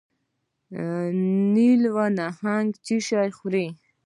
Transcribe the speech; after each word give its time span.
نیلي 1.53 1.89
نهنګ 2.17 2.69
څه 2.85 2.95
شی 3.07 3.29
خوري؟ 3.37 3.67